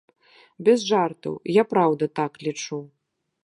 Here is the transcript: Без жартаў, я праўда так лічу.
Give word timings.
Без 0.69 0.85
жартаў, 0.93 1.37
я 1.61 1.67
праўда 1.73 2.11
так 2.21 2.31
лічу. 2.49 2.85